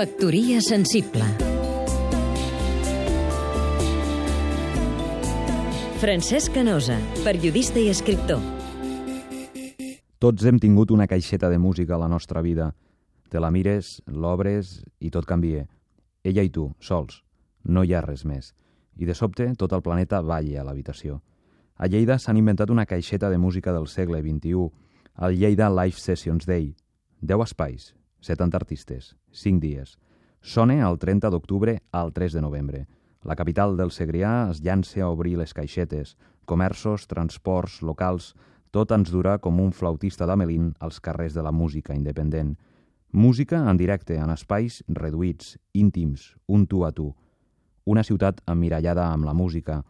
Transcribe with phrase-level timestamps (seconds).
[0.00, 1.26] Factoria sensible
[6.00, 8.40] Francesc Canosa, periodista i escriptor
[10.24, 12.70] Tots hem tingut una caixeta de música a la nostra vida.
[13.28, 14.72] Te la mires, l'obres
[15.04, 15.66] i tot canvia.
[16.24, 17.20] Ella i tu, sols.
[17.68, 18.54] No hi ha res més.
[18.96, 21.20] I de sobte tot el planeta balla a l'habitació.
[21.76, 24.68] A Lleida s'han inventat una caixeta de música del segle XXI,
[25.28, 26.72] el Lleida Live Sessions Day.
[27.20, 29.98] 10 espais, 70 artistes, 5 dies.
[30.40, 32.86] Sona el 30 d'octubre al 3 de novembre.
[33.22, 36.16] La capital del Segrià es llança a obrir les caixetes.
[36.44, 38.34] Comerços, transports, locals...
[38.70, 42.52] Tot ens durà com un flautista d'Amelín als carrers de la música independent.
[43.10, 47.08] Música en directe, en espais reduïts, íntims, un tu a tu.
[47.82, 49.80] Una ciutat emmirallada amb la música,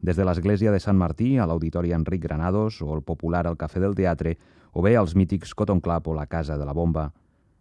[0.00, 3.82] des de l'església de Sant Martí a l'Auditori Enric Granados o el popular al Cafè
[3.82, 4.38] del Teatre
[4.72, 7.10] o bé als mítics Cotton Club o la Casa de la Bomba.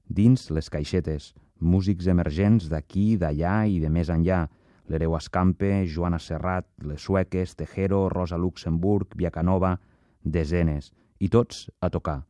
[0.10, 4.48] Dins les caixetes, músics emergents d'aquí, d'allà i de més enllà,
[4.90, 9.78] l'Hereu Escampe, Joana Serrat, les Sueques, Tejero, Rosa Luxemburg, Viacanova,
[10.24, 12.24] desenes, i tots a tocar.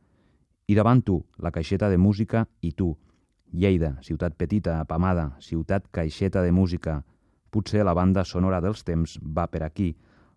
[0.68, 2.92] I davant tu, la caixeta de música i tu.
[3.50, 7.00] Lleida, ciutat petita, apamada, ciutat caixeta de música,
[7.50, 9.90] Potser la banda sonora dels temps va per aquí.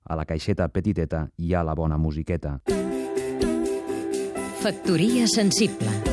[0.10, 2.58] A la caixeta petiteta hi ha la bona musiqueta.
[4.64, 6.13] Factoria sensible